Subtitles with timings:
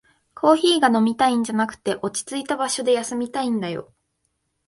[0.33, 3.93] コーヒーが飲みたいんじゃなくて、落ちついた場所で休みたいんだよ